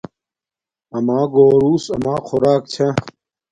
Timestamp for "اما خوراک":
1.95-2.61